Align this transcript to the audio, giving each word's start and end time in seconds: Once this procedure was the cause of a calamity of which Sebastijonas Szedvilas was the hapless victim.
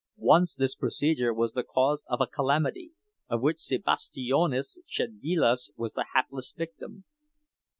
Once 0.17 0.55
this 0.55 0.73
procedure 0.73 1.31
was 1.31 1.53
the 1.53 1.61
cause 1.61 2.07
of 2.09 2.19
a 2.19 2.25
calamity 2.25 2.91
of 3.29 3.39
which 3.39 3.57
Sebastijonas 3.59 4.79
Szedvilas 4.91 5.69
was 5.77 5.93
the 5.93 6.05
hapless 6.15 6.53
victim. 6.53 7.03